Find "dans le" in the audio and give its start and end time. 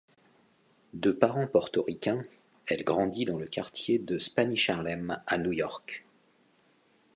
3.25-3.45